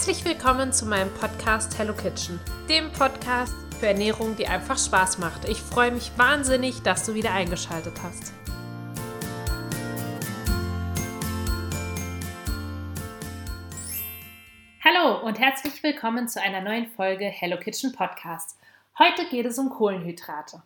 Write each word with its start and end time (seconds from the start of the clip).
Herzlich 0.00 0.24
willkommen 0.24 0.72
zu 0.72 0.86
meinem 0.86 1.12
Podcast 1.12 1.78
Hello 1.78 1.92
Kitchen, 1.92 2.40
dem 2.70 2.90
Podcast 2.90 3.52
für 3.78 3.88
Ernährung, 3.88 4.34
die 4.34 4.46
einfach 4.46 4.78
Spaß 4.78 5.18
macht. 5.18 5.46
Ich 5.46 5.60
freue 5.60 5.90
mich 5.90 6.10
wahnsinnig, 6.16 6.80
dass 6.80 7.04
du 7.04 7.12
wieder 7.12 7.34
eingeschaltet 7.34 7.92
hast. 8.02 8.32
Hallo 14.82 15.20
und 15.22 15.38
herzlich 15.38 15.82
willkommen 15.82 16.28
zu 16.28 16.40
einer 16.40 16.62
neuen 16.62 16.86
Folge 16.86 17.26
Hello 17.26 17.58
Kitchen 17.58 17.92
Podcast. 17.92 18.58
Heute 18.98 19.26
geht 19.28 19.44
es 19.44 19.58
um 19.58 19.68
Kohlenhydrate. 19.68 20.62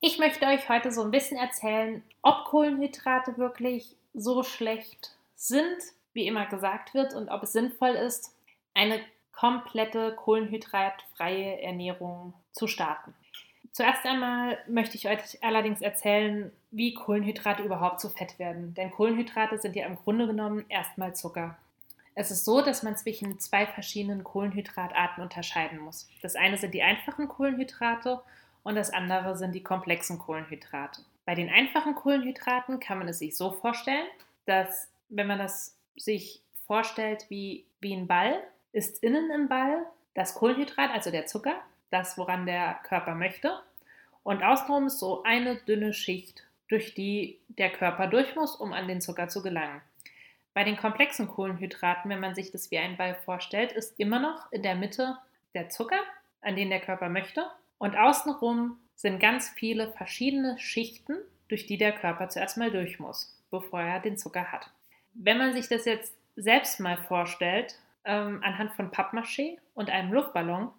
Ich 0.00 0.18
möchte 0.18 0.44
euch 0.44 0.68
heute 0.68 0.92
so 0.92 1.02
ein 1.02 1.10
bisschen 1.10 1.38
erzählen, 1.38 2.02
ob 2.20 2.44
Kohlenhydrate 2.44 3.38
wirklich 3.38 3.96
so 4.12 4.42
schlecht 4.42 5.16
sind, 5.36 5.78
wie 6.12 6.26
immer 6.26 6.44
gesagt 6.44 6.92
wird, 6.92 7.14
und 7.14 7.30
ob 7.30 7.44
es 7.44 7.52
sinnvoll 7.52 7.92
ist, 7.92 8.34
eine 8.78 9.00
komplette 9.32 10.14
kohlenhydratfreie 10.14 11.60
Ernährung 11.62 12.32
zu 12.52 12.68
starten. 12.68 13.12
Zuerst 13.72 14.06
einmal 14.06 14.58
möchte 14.68 14.96
ich 14.96 15.08
euch 15.08 15.42
allerdings 15.42 15.80
erzählen, 15.80 16.52
wie 16.70 16.94
Kohlenhydrate 16.94 17.62
überhaupt 17.62 18.00
zu 18.00 18.08
Fett 18.08 18.38
werden. 18.38 18.74
Denn 18.74 18.90
Kohlenhydrate 18.90 19.58
sind 19.58 19.76
ja 19.76 19.86
im 19.86 19.96
Grunde 19.96 20.26
genommen 20.26 20.64
erstmal 20.68 21.14
Zucker. 21.14 21.58
Es 22.14 22.30
ist 22.30 22.44
so, 22.44 22.60
dass 22.60 22.82
man 22.82 22.96
zwischen 22.96 23.38
zwei 23.38 23.66
verschiedenen 23.66 24.24
Kohlenhydratarten 24.24 25.22
unterscheiden 25.22 25.78
muss. 25.78 26.08
Das 26.22 26.34
eine 26.34 26.56
sind 26.56 26.74
die 26.74 26.82
einfachen 26.82 27.28
Kohlenhydrate 27.28 28.20
und 28.62 28.74
das 28.74 28.90
andere 28.90 29.36
sind 29.36 29.54
die 29.54 29.62
komplexen 29.62 30.18
Kohlenhydrate. 30.18 31.02
Bei 31.24 31.34
den 31.34 31.48
einfachen 31.48 31.94
Kohlenhydraten 31.94 32.80
kann 32.80 32.98
man 32.98 33.08
es 33.08 33.18
sich 33.18 33.36
so 33.36 33.52
vorstellen, 33.52 34.06
dass 34.46 34.88
wenn 35.08 35.26
man 35.26 35.38
das 35.38 35.76
sich 35.96 36.42
vorstellt 36.66 37.26
wie, 37.28 37.64
wie 37.80 37.94
ein 37.94 38.06
Ball, 38.06 38.42
ist 38.72 39.02
innen 39.02 39.30
im 39.30 39.48
Ball 39.48 39.86
das 40.14 40.34
Kohlenhydrat, 40.34 40.90
also 40.90 41.10
der 41.10 41.26
Zucker, 41.26 41.54
das, 41.90 42.18
woran 42.18 42.46
der 42.46 42.80
Körper 42.84 43.14
möchte. 43.14 43.52
Und 44.22 44.42
außenrum 44.42 44.86
ist 44.86 44.98
so 44.98 45.22
eine 45.22 45.56
dünne 45.56 45.92
Schicht, 45.92 46.44
durch 46.68 46.94
die 46.94 47.40
der 47.48 47.70
Körper 47.70 48.08
durch 48.08 48.34
muss, 48.36 48.56
um 48.56 48.72
an 48.72 48.88
den 48.88 49.00
Zucker 49.00 49.28
zu 49.28 49.42
gelangen. 49.42 49.80
Bei 50.54 50.64
den 50.64 50.76
komplexen 50.76 51.28
Kohlenhydraten, 51.28 52.10
wenn 52.10 52.20
man 52.20 52.34
sich 52.34 52.50
das 52.50 52.70
wie 52.70 52.78
ein 52.78 52.96
Ball 52.96 53.14
vorstellt, 53.14 53.72
ist 53.72 53.98
immer 53.98 54.18
noch 54.18 54.50
in 54.52 54.62
der 54.62 54.74
Mitte 54.74 55.16
der 55.54 55.68
Zucker, 55.68 56.00
an 56.40 56.56
den 56.56 56.68
der 56.68 56.80
Körper 56.80 57.08
möchte. 57.08 57.46
Und 57.78 57.96
außenrum 57.96 58.78
sind 58.96 59.20
ganz 59.20 59.48
viele 59.50 59.92
verschiedene 59.92 60.58
Schichten, 60.58 61.16
durch 61.48 61.66
die 61.66 61.78
der 61.78 61.92
Körper 61.92 62.28
zuerst 62.28 62.58
mal 62.58 62.70
durch 62.70 62.98
muss, 62.98 63.40
bevor 63.50 63.80
er 63.80 64.00
den 64.00 64.18
Zucker 64.18 64.52
hat. 64.52 64.70
Wenn 65.14 65.38
man 65.38 65.54
sich 65.54 65.68
das 65.68 65.84
jetzt 65.84 66.14
selbst 66.36 66.80
mal 66.80 66.96
vorstellt, 66.96 67.78
ähm, 68.04 68.40
anhand 68.42 68.72
von 68.72 68.90
Pappmaché 68.90 69.58
und 69.74 69.90
einem 69.90 70.12
Luftballon, 70.12 70.70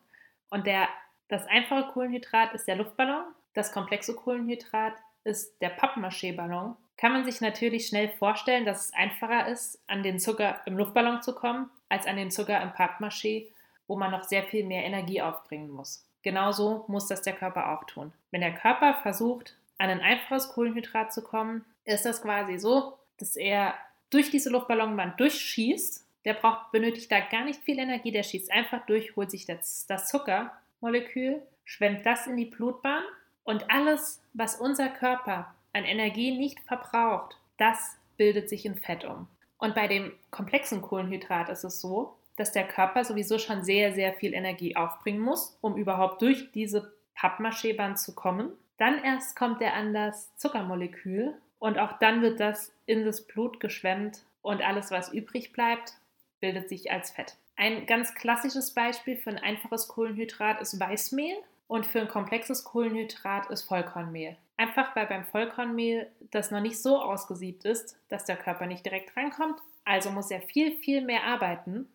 und 0.49 0.65
der, 0.65 0.87
das 1.27 1.45
einfache 1.47 1.91
Kohlenhydrat 1.91 2.53
ist 2.53 2.67
der 2.67 2.75
Luftballon, 2.75 3.23
das 3.53 3.71
komplexe 3.71 4.15
Kohlenhydrat 4.15 4.93
ist 5.23 5.61
der 5.61 5.75
Pappmaché-Ballon, 5.77 6.75
kann 6.97 7.13
man 7.13 7.23
sich 7.23 7.39
natürlich 7.39 7.87
schnell 7.87 8.09
vorstellen, 8.09 8.65
dass 8.65 8.87
es 8.87 8.93
einfacher 8.93 9.47
ist, 9.47 9.81
an 9.87 10.03
den 10.03 10.19
Zucker 10.19 10.59
im 10.65 10.77
Luftballon 10.77 11.21
zu 11.21 11.33
kommen, 11.33 11.69
als 11.87 12.05
an 12.05 12.17
den 12.17 12.31
Zucker 12.31 12.61
im 12.61 12.71
Pappmaché, 12.71 13.47
wo 13.87 13.95
man 13.95 14.11
noch 14.11 14.23
sehr 14.23 14.43
viel 14.43 14.65
mehr 14.65 14.83
Energie 14.83 15.21
aufbringen 15.21 15.69
muss. 15.69 16.05
Genauso 16.21 16.83
muss 16.87 17.07
das 17.07 17.21
der 17.21 17.33
Körper 17.33 17.71
auch 17.71 17.85
tun. 17.85 18.11
Wenn 18.31 18.41
der 18.41 18.53
Körper 18.53 18.95
versucht, 18.95 19.55
an 19.77 19.89
ein 19.89 20.01
einfaches 20.01 20.49
Kohlenhydrat 20.49 21.13
zu 21.13 21.23
kommen, 21.23 21.63
ist 21.85 22.05
das 22.05 22.21
quasi 22.21 22.59
so, 22.59 22.97
dass 23.17 23.35
er 23.35 23.73
durch 24.09 24.29
diese 24.29 24.49
Luftballonwand 24.49 25.19
durchschießt. 25.19 26.05
Der 26.25 26.33
braucht, 26.33 26.71
benötigt 26.71 27.11
da 27.11 27.19
gar 27.19 27.45
nicht 27.45 27.61
viel 27.61 27.79
Energie, 27.79 28.11
der 28.11 28.23
schießt 28.23 28.51
einfach 28.51 28.85
durch, 28.85 29.15
holt 29.15 29.31
sich 29.31 29.45
das, 29.45 29.85
das 29.87 30.07
Zuckermolekül, 30.09 31.41
schwemmt 31.63 32.05
das 32.05 32.27
in 32.27 32.37
die 32.37 32.45
Blutbahn 32.45 33.03
und 33.43 33.69
alles, 33.71 34.21
was 34.33 34.55
unser 34.57 34.89
Körper 34.89 35.55
an 35.73 35.85
Energie 35.85 36.37
nicht 36.37 36.59
verbraucht, 36.61 37.37
das 37.57 37.97
bildet 38.17 38.49
sich 38.49 38.65
in 38.65 38.75
Fett 38.75 39.05
um. 39.05 39.27
Und 39.57 39.75
bei 39.75 39.87
dem 39.87 40.13
komplexen 40.31 40.81
Kohlenhydrat 40.81 41.49
ist 41.49 41.63
es 41.63 41.81
so, 41.81 42.15
dass 42.37 42.51
der 42.53 42.67
Körper 42.67 43.03
sowieso 43.03 43.37
schon 43.37 43.63
sehr, 43.63 43.93
sehr 43.93 44.13
viel 44.13 44.33
Energie 44.33 44.75
aufbringen 44.75 45.19
muss, 45.19 45.57
um 45.61 45.75
überhaupt 45.75 46.21
durch 46.21 46.51
diese 46.53 46.93
Pappmascheband 47.15 47.99
zu 47.99 48.15
kommen. 48.15 48.51
Dann 48.77 49.03
erst 49.03 49.35
kommt 49.35 49.61
er 49.61 49.73
an 49.73 49.93
das 49.93 50.35
Zuckermolekül 50.37 51.33
und 51.59 51.77
auch 51.77 51.99
dann 51.99 52.21
wird 52.21 52.39
das 52.39 52.73
in 52.85 53.03
das 53.03 53.27
Blut 53.27 53.59
geschwemmt 53.59 54.23
und 54.41 54.61
alles, 54.61 54.89
was 54.89 55.11
übrig 55.11 55.51
bleibt, 55.51 55.95
bildet 56.39 56.69
sich 56.69 56.91
als 56.91 57.11
Fett. 57.11 57.35
Ein 57.55 57.85
ganz 57.85 58.15
klassisches 58.15 58.71
Beispiel 58.73 59.17
für 59.17 59.29
ein 59.29 59.37
einfaches 59.37 59.87
Kohlenhydrat 59.87 60.61
ist 60.61 60.79
Weißmehl 60.79 61.35
und 61.67 61.85
für 61.85 62.01
ein 62.01 62.07
komplexes 62.07 62.63
Kohlenhydrat 62.63 63.49
ist 63.49 63.63
Vollkornmehl. 63.63 64.37
Einfach 64.57 64.95
weil 64.95 65.07
beim 65.07 65.25
Vollkornmehl 65.25 66.11
das 66.31 66.51
noch 66.51 66.61
nicht 66.61 66.81
so 66.81 67.01
ausgesiebt 67.01 67.65
ist, 67.65 67.97
dass 68.09 68.25
der 68.25 68.37
Körper 68.37 68.65
nicht 68.65 68.85
direkt 68.85 69.15
reinkommt. 69.15 69.59
Also 69.85 70.11
muss 70.11 70.31
er 70.31 70.41
viel, 70.41 70.77
viel 70.77 71.01
mehr 71.01 71.23
arbeiten, 71.23 71.87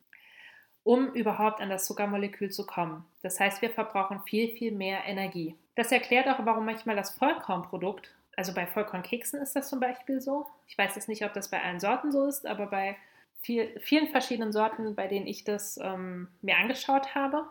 um 0.82 1.12
überhaupt 1.12 1.60
an 1.60 1.70
das 1.70 1.86
Zuckermolekül 1.86 2.50
zu 2.50 2.66
kommen. 2.66 3.04
Das 3.22 3.40
heißt, 3.40 3.62
wir 3.62 3.70
verbrauchen 3.70 4.20
viel, 4.26 4.48
viel 4.48 4.72
mehr 4.72 5.04
Energie. 5.06 5.54
Das 5.76 5.92
erklärt 5.92 6.28
auch, 6.28 6.44
warum 6.44 6.64
manchmal 6.64 6.96
das 6.96 7.10
Vollkornprodukt 7.18 8.14
also 8.36 8.52
bei 8.52 8.66
Vollkornkeksen 8.66 9.40
ist 9.40 9.54
das 9.56 9.68
zum 9.68 9.80
Beispiel 9.80 10.20
so. 10.20 10.46
Ich 10.66 10.76
weiß 10.76 10.94
jetzt 10.96 11.08
nicht, 11.08 11.24
ob 11.24 11.32
das 11.32 11.48
bei 11.48 11.62
allen 11.62 11.80
Sorten 11.80 12.12
so 12.12 12.26
ist, 12.26 12.46
aber 12.46 12.66
bei 12.66 12.96
viel, 13.44 13.78
vielen 13.80 14.08
verschiedenen 14.08 14.52
Sorten, 14.52 14.94
bei 14.94 15.06
denen 15.06 15.26
ich 15.26 15.44
das 15.44 15.78
ähm, 15.82 16.28
mir 16.40 16.56
angeschaut 16.56 17.14
habe, 17.14 17.46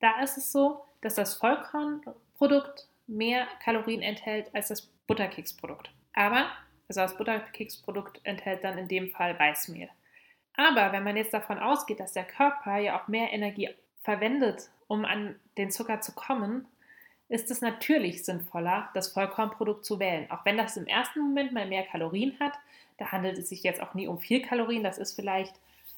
da 0.00 0.20
ist 0.22 0.38
es 0.38 0.52
so, 0.52 0.84
dass 1.00 1.16
das 1.16 1.34
Vollkornprodukt 1.34 2.88
mehr 3.06 3.46
Kalorien 3.62 4.02
enthält 4.02 4.54
als 4.54 4.68
das 4.68 4.82
Butterkeksprodukt. 5.06 5.90
Aber, 6.14 6.46
also 6.88 7.00
das 7.00 7.16
Butterkeksprodukt 7.16 8.20
enthält 8.24 8.64
dann 8.64 8.78
in 8.78 8.88
dem 8.88 9.10
Fall 9.10 9.38
Weißmehl. 9.38 9.88
Aber 10.56 10.92
wenn 10.92 11.04
man 11.04 11.16
jetzt 11.16 11.34
davon 11.34 11.58
ausgeht, 11.58 12.00
dass 12.00 12.12
der 12.12 12.24
Körper 12.24 12.78
ja 12.78 12.98
auch 12.98 13.08
mehr 13.08 13.32
Energie 13.32 13.68
verwendet, 14.02 14.70
um 14.86 15.04
an 15.04 15.38
den 15.58 15.70
Zucker 15.70 16.00
zu 16.00 16.12
kommen, 16.14 16.66
ist 17.28 17.50
es 17.50 17.60
natürlich 17.60 18.24
sinnvoller, 18.24 18.88
das 18.94 19.08
Vollkornprodukt 19.08 19.84
zu 19.84 19.98
wählen. 19.98 20.30
Auch 20.30 20.44
wenn 20.44 20.56
das 20.56 20.76
im 20.76 20.86
ersten 20.86 21.20
Moment 21.20 21.52
mal 21.52 21.66
mehr 21.66 21.84
Kalorien 21.84 22.38
hat, 22.40 22.52
da 22.98 23.12
handelt 23.12 23.38
es 23.38 23.48
sich 23.48 23.62
jetzt 23.62 23.82
auch 23.82 23.94
nie 23.94 24.06
um 24.06 24.18
vier 24.18 24.42
Kalorien, 24.42 24.82
das 24.82 24.98
ist 24.98 25.14
vielleicht 25.14 25.54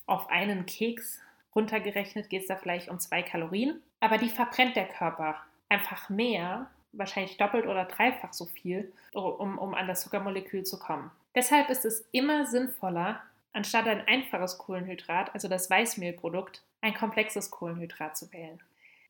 auf 0.06 0.30
einen 0.30 0.66
Keks 0.66 1.20
runtergerechnet, 1.54 2.30
geht 2.30 2.42
es 2.42 2.48
da 2.48 2.56
vielleicht 2.56 2.88
um 2.88 2.98
zwei 2.98 3.22
Kalorien. 3.22 3.80
Aber 4.00 4.18
die 4.18 4.30
verbrennt 4.30 4.76
der 4.76 4.86
Körper 4.86 5.36
einfach 5.68 6.08
mehr, 6.08 6.70
wahrscheinlich 6.92 7.36
doppelt 7.36 7.66
oder 7.66 7.84
dreifach 7.84 8.32
so 8.32 8.46
viel, 8.46 8.92
um, 9.12 9.58
um 9.58 9.74
an 9.74 9.86
das 9.86 10.02
Zuckermolekül 10.02 10.64
zu 10.64 10.78
kommen. 10.78 11.10
Deshalb 11.34 11.68
ist 11.68 11.84
es 11.84 12.06
immer 12.10 12.46
sinnvoller, 12.46 13.20
anstatt 13.52 13.86
ein 13.86 14.06
einfaches 14.06 14.58
Kohlenhydrat, 14.58 15.34
also 15.34 15.48
das 15.48 15.68
Weißmehlprodukt, 15.68 16.62
ein 16.80 16.94
komplexes 16.94 17.50
Kohlenhydrat 17.50 18.16
zu 18.16 18.32
wählen. 18.32 18.60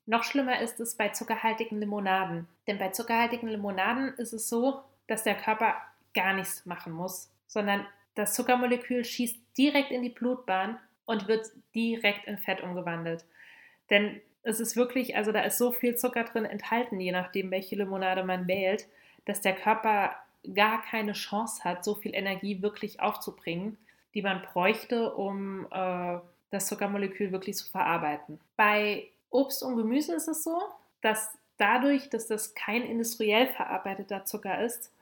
Noch 0.08 0.24
schlimmer 0.24 0.58
ist 0.62 0.80
es 0.80 0.94
bei 0.94 1.10
zuckerhaltigen 1.10 1.80
Limonaden. 1.80 2.48
Denn 2.66 2.78
bei 2.78 2.88
zuckerhaltigen 2.88 3.46
Limonaden 3.46 4.14
ist 4.14 4.32
es 4.32 4.48
so, 4.48 4.80
dass 5.06 5.22
der 5.22 5.34
Körper 5.34 5.74
gar 6.14 6.32
nichts 6.32 6.64
machen 6.64 6.94
muss, 6.94 7.30
sondern 7.46 7.86
das 8.14 8.32
Zuckermolekül 8.32 9.04
schießt 9.04 9.36
direkt 9.58 9.90
in 9.90 10.00
die 10.00 10.08
Blutbahn 10.08 10.78
und 11.04 11.28
wird 11.28 11.50
direkt 11.74 12.26
in 12.26 12.38
Fett 12.38 12.62
umgewandelt. 12.62 13.26
Denn 13.90 14.22
es 14.44 14.60
ist 14.60 14.76
wirklich, 14.76 15.14
also 15.14 15.30
da 15.30 15.42
ist 15.42 15.58
so 15.58 15.72
viel 15.72 15.96
Zucker 15.96 16.24
drin 16.24 16.46
enthalten, 16.46 16.98
je 16.98 17.12
nachdem, 17.12 17.50
welche 17.50 17.76
Limonade 17.76 18.24
man 18.24 18.48
wählt, 18.48 18.88
dass 19.26 19.42
der 19.42 19.54
Körper 19.54 20.16
gar 20.54 20.80
keine 20.80 21.12
Chance 21.12 21.64
hat, 21.64 21.84
so 21.84 21.94
viel 21.94 22.14
Energie 22.14 22.62
wirklich 22.62 23.00
aufzubringen, 23.00 23.76
die 24.14 24.22
man 24.22 24.40
bräuchte, 24.40 25.12
um 25.12 25.66
äh, 25.70 26.16
das 26.50 26.66
Zuckermolekül 26.66 27.30
wirklich 27.30 27.56
zu 27.56 27.70
verarbeiten. 27.70 28.40
Bei 28.56 29.08
Obst 29.30 29.62
und 29.62 29.76
Gemüse 29.76 30.14
ist 30.14 30.28
es 30.28 30.44
so, 30.44 30.60
dass 31.02 31.30
dadurch, 31.58 32.08
dass 32.08 32.26
das 32.26 32.54
kein 32.54 32.82
industriell 32.82 33.48
verarbeiteter 33.48 34.24
Zucker 34.24 34.64
ist, 34.64 34.92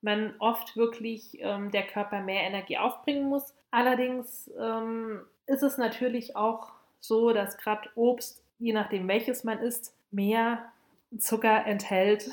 man 0.00 0.34
oft 0.38 0.76
wirklich 0.76 1.38
ähm, 1.40 1.70
der 1.70 1.84
Körper 1.84 2.20
mehr 2.20 2.42
Energie 2.42 2.78
aufbringen 2.78 3.28
muss. 3.28 3.54
Allerdings 3.70 4.50
ähm, 4.58 5.20
ist 5.46 5.62
es 5.62 5.76
natürlich 5.76 6.36
auch 6.36 6.70
so, 7.00 7.32
dass 7.32 7.58
gerade 7.58 7.88
Obst, 7.94 8.42
je 8.58 8.72
nachdem 8.72 9.08
welches 9.08 9.44
man 9.44 9.58
isst, 9.58 9.94
mehr 10.10 10.70
Zucker 11.18 11.66
enthält 11.66 12.30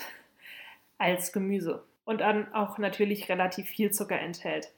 als 0.97 1.33
Gemüse 1.33 1.83
und 2.06 2.21
dann 2.21 2.53
auch 2.53 2.77
natürlich 2.77 3.30
relativ 3.30 3.68
viel 3.68 3.92
Zucker 3.92 4.19
enthält. 4.19 4.71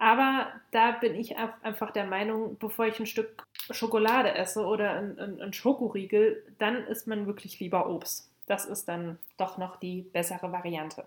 Aber 0.00 0.46
da 0.70 0.92
bin 0.92 1.14
ich 1.14 1.36
einfach 1.36 1.90
der 1.90 2.06
Meinung, 2.06 2.56
bevor 2.58 2.86
ich 2.86 2.98
ein 2.98 3.04
Stück 3.06 3.46
Schokolade 3.70 4.34
esse 4.34 4.64
oder 4.64 4.94
ein, 4.94 5.52
Schokoriegel, 5.52 6.42
dann 6.58 6.86
isst 6.86 7.06
man 7.06 7.26
wirklich 7.26 7.60
lieber 7.60 7.86
Obst. 7.86 8.32
Das 8.46 8.64
ist 8.64 8.88
dann 8.88 9.18
doch 9.36 9.58
noch 9.58 9.76
die 9.76 10.00
bessere 10.00 10.52
Variante. 10.52 11.04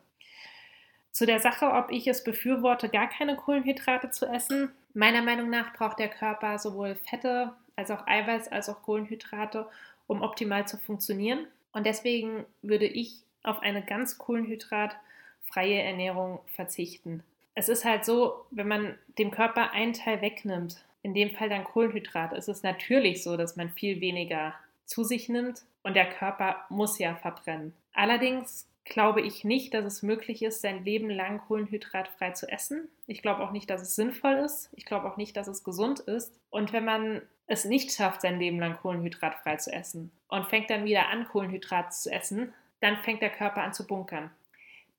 Zu 1.12 1.26
der 1.26 1.40
Sache, 1.40 1.72
ob 1.74 1.90
ich 1.90 2.06
es 2.06 2.24
befürworte, 2.24 2.88
gar 2.88 3.10
keine 3.10 3.36
Kohlenhydrate 3.36 4.12
zu 4.12 4.28
essen. 4.28 4.72
Meiner 4.94 5.24
Meinung 5.24 5.50
nach 5.50 5.74
braucht 5.74 5.98
der 5.98 6.10
Körper 6.10 6.60
sowohl 6.60 6.94
Fette 6.94 7.52
als 7.76 7.90
auch 7.90 8.06
Eiweiß, 8.06 8.52
als 8.52 8.70
auch 8.70 8.84
Kohlenhydrate, 8.84 9.68
um 10.06 10.22
optimal 10.22 10.68
zu 10.68 10.78
funktionieren. 10.78 11.48
Und 11.72 11.88
deswegen 11.88 12.46
würde 12.62 12.86
ich 12.86 13.24
auf 13.42 13.60
eine 13.60 13.84
ganz 13.84 14.20
kohlenhydratfreie 14.20 15.82
Ernährung 15.82 16.42
verzichten. 16.46 17.24
Es 17.56 17.70
ist 17.70 17.86
halt 17.86 18.06
so, 18.06 18.46
wenn 18.52 18.68
man 18.68 18.98
dem 19.18 19.32
Körper 19.32 19.72
einen 19.72 19.94
Teil 19.94 20.22
wegnimmt, 20.22 20.84
in 21.04 21.14
dem 21.14 21.32
Fall 21.32 21.50
dann 21.50 21.64
Kohlenhydrate, 21.64 22.36
ist 22.36 22.48
es 22.48 22.64
natürlich 22.64 23.24
so, 23.24 23.38
dass 23.38 23.56
man 23.56 23.70
viel 23.70 24.02
weniger 24.02 24.54
zu 24.86 25.04
sich 25.04 25.30
nimmt 25.30 25.64
und 25.84 25.96
der 25.96 26.10
Körper 26.10 26.66
muss 26.70 26.98
ja 26.98 27.16
verbrennen. 27.16 27.74
Allerdings 27.94 28.68
glaube 28.86 29.22
ich 29.22 29.44
nicht, 29.44 29.74
dass 29.74 29.86
es 29.86 30.04
möglich 30.04 30.44
ist, 30.44 30.62
sein 30.62 30.84
Leben 30.84 31.10
lang 31.10 31.40
kohlenhydratfrei 31.40 32.32
zu 32.32 32.50
essen. 32.50 32.90
Ich 33.08 33.22
glaube 33.22 33.44
auch 33.44 33.52
nicht, 33.52 33.70
dass 33.70 33.82
es 33.82 33.96
sinnvoll 33.96 34.34
ist. 34.34 34.70
Ich 34.74 34.86
glaube 34.86 35.10
auch 35.10 35.18
nicht, 35.18 35.38
dass 35.38 35.48
es 35.48 35.64
gesund 35.64 36.00
ist. 36.02 36.38
Und 36.50 36.74
wenn 36.74 36.86
man 36.86 37.22
es 37.48 37.66
nicht 37.66 37.92
schafft, 37.92 38.22
sein 38.22 38.40
Leben 38.40 38.60
lang 38.60 38.78
kohlenhydratfrei 38.78 39.58
zu 39.58 39.72
essen 39.72 40.12
und 40.28 40.48
fängt 40.48 40.70
dann 40.70 40.86
wieder 40.86 41.10
an, 41.10 41.28
Kohlenhydrat 41.28 41.94
zu 41.94 42.12
essen, 42.12 42.54
dann 42.80 42.98
fängt 42.98 43.22
der 43.22 43.30
Körper 43.30 43.64
an 43.64 43.74
zu 43.74 43.88
bunkern. 43.88 44.32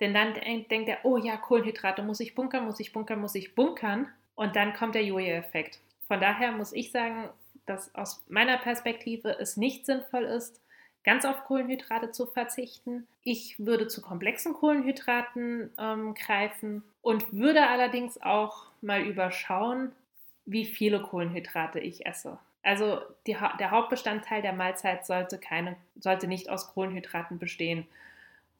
Denn 0.00 0.12
dann 0.12 0.34
denkt 0.34 0.88
er, 0.88 0.98
oh 1.04 1.16
ja, 1.16 1.36
Kohlenhydrate 1.36 2.02
muss 2.02 2.20
ich 2.20 2.34
bunkern, 2.34 2.66
muss 2.66 2.80
ich 2.80 2.92
bunkern, 2.92 3.20
muss 3.20 3.34
ich 3.34 3.54
bunkern. 3.54 4.08
Und 4.34 4.56
dann 4.56 4.74
kommt 4.74 4.94
der 4.94 5.04
Jojo-Effekt. 5.04 5.78
Von 6.08 6.20
daher 6.20 6.52
muss 6.52 6.72
ich 6.72 6.90
sagen, 6.90 7.28
dass 7.66 7.94
aus 7.94 8.24
meiner 8.28 8.58
Perspektive 8.58 9.38
es 9.38 9.56
nicht 9.56 9.86
sinnvoll 9.86 10.24
ist, 10.24 10.60
ganz 11.04 11.24
auf 11.24 11.44
Kohlenhydrate 11.44 12.10
zu 12.10 12.26
verzichten. 12.26 13.06
Ich 13.22 13.58
würde 13.58 13.88
zu 13.88 14.02
komplexen 14.02 14.54
Kohlenhydraten 14.54 15.70
ähm, 15.78 16.14
greifen 16.14 16.82
und 17.02 17.32
würde 17.32 17.68
allerdings 17.68 18.20
auch 18.20 18.66
mal 18.80 19.02
überschauen, 19.02 19.92
wie 20.46 20.64
viele 20.64 21.00
Kohlenhydrate 21.00 21.78
ich 21.78 22.06
esse. 22.06 22.38
Also 22.62 23.00
die, 23.26 23.36
der 23.58 23.70
Hauptbestandteil 23.70 24.42
der 24.42 24.54
Mahlzeit 24.54 25.06
sollte, 25.06 25.38
keine, 25.38 25.76
sollte 26.00 26.26
nicht 26.26 26.48
aus 26.48 26.72
Kohlenhydraten 26.72 27.38
bestehen, 27.38 27.86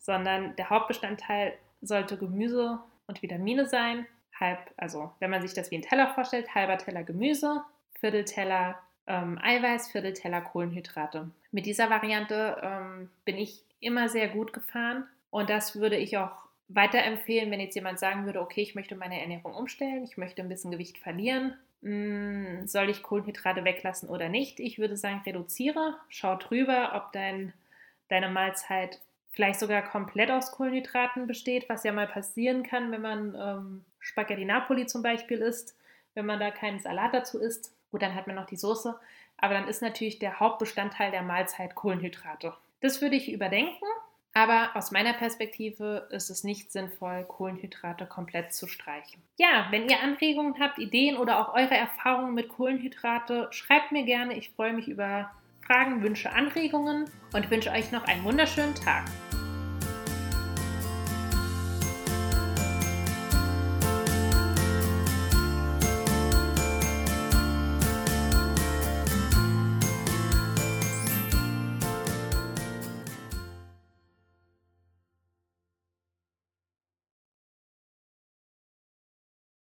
sondern 0.04 0.54
der 0.56 0.68
Hauptbestandteil 0.68 1.54
sollte 1.80 2.18
Gemüse 2.18 2.78
und 3.06 3.22
Vitamine 3.22 3.66
sein. 3.66 4.06
Halb, 4.38 4.58
also 4.76 5.12
wenn 5.18 5.30
man 5.30 5.42
sich 5.42 5.54
das 5.54 5.70
wie 5.70 5.76
ein 5.76 5.82
Teller 5.82 6.08
vorstellt, 6.08 6.54
halber 6.54 6.76
Teller 6.76 7.04
Gemüse, 7.04 7.62
Viertelteller 8.00 8.78
ähm, 9.06 9.38
Eiweiß, 9.40 9.92
Viertelteller 9.92 10.40
Kohlenhydrate. 10.40 11.30
Mit 11.52 11.66
dieser 11.66 11.88
Variante 11.88 12.60
ähm, 12.62 13.10
bin 13.24 13.38
ich 13.38 13.62
immer 13.80 14.08
sehr 14.08 14.28
gut 14.28 14.52
gefahren 14.52 15.06
und 15.30 15.50
das 15.50 15.76
würde 15.76 15.96
ich 15.96 16.18
auch 16.18 16.44
weiterempfehlen, 16.68 17.50
wenn 17.50 17.60
jetzt 17.60 17.74
jemand 17.74 17.98
sagen 17.98 18.26
würde, 18.26 18.40
okay, 18.40 18.62
ich 18.62 18.74
möchte 18.74 18.96
meine 18.96 19.20
Ernährung 19.20 19.54
umstellen, 19.54 20.04
ich 20.04 20.16
möchte 20.16 20.42
ein 20.42 20.48
bisschen 20.48 20.70
Gewicht 20.70 20.98
verlieren, 20.98 21.54
hm, 21.82 22.66
soll 22.66 22.90
ich 22.90 23.02
Kohlenhydrate 23.02 23.64
weglassen 23.64 24.08
oder 24.08 24.28
nicht? 24.28 24.60
Ich 24.60 24.78
würde 24.78 24.96
sagen, 24.96 25.22
reduziere, 25.24 25.96
schau 26.08 26.36
drüber, 26.36 26.92
ob 26.94 27.12
dein, 27.12 27.52
deine 28.08 28.28
Mahlzeit 28.28 29.00
vielleicht 29.34 29.58
sogar 29.58 29.82
komplett 29.82 30.30
aus 30.30 30.52
Kohlenhydraten 30.52 31.26
besteht, 31.26 31.68
was 31.68 31.82
ja 31.82 31.92
mal 31.92 32.06
passieren 32.06 32.62
kann, 32.62 32.92
wenn 32.92 33.02
man 33.02 33.34
ähm, 33.34 33.84
Spaghetti 33.98 34.44
Napoli 34.44 34.86
zum 34.86 35.02
Beispiel 35.02 35.38
isst, 35.38 35.76
wenn 36.14 36.24
man 36.24 36.38
da 36.38 36.50
keinen 36.50 36.78
Salat 36.78 37.12
dazu 37.12 37.40
isst. 37.40 37.74
Gut, 37.90 38.02
dann 38.02 38.14
hat 38.14 38.26
man 38.26 38.36
noch 38.36 38.46
die 38.46 38.56
Soße, 38.56 38.98
aber 39.36 39.54
dann 39.54 39.68
ist 39.68 39.82
natürlich 39.82 40.20
der 40.20 40.38
Hauptbestandteil 40.38 41.10
der 41.10 41.22
Mahlzeit 41.22 41.74
Kohlenhydrate. 41.74 42.54
Das 42.80 43.02
würde 43.02 43.16
ich 43.16 43.32
überdenken, 43.32 43.84
aber 44.34 44.70
aus 44.74 44.92
meiner 44.92 45.14
Perspektive 45.14 46.08
ist 46.10 46.30
es 46.30 46.44
nicht 46.44 46.70
sinnvoll, 46.70 47.24
Kohlenhydrate 47.24 48.06
komplett 48.06 48.52
zu 48.52 48.68
streichen. 48.68 49.22
Ja, 49.36 49.66
wenn 49.70 49.88
ihr 49.88 50.00
Anregungen 50.00 50.60
habt, 50.60 50.78
Ideen 50.78 51.16
oder 51.16 51.40
auch 51.40 51.54
eure 51.54 51.74
Erfahrungen 51.74 52.34
mit 52.34 52.48
Kohlenhydrate, 52.48 53.48
schreibt 53.50 53.90
mir 53.90 54.04
gerne. 54.04 54.34
Ich 54.34 54.50
freue 54.50 54.72
mich 54.72 54.88
über 54.88 55.30
Fragen, 55.66 56.02
Wünsche, 56.02 56.30
Anregungen 56.30 57.06
und 57.32 57.50
wünsche 57.50 57.70
euch 57.70 57.90
noch 57.90 58.04
einen 58.04 58.22
wunderschönen 58.24 58.74
Tag. 58.74 59.04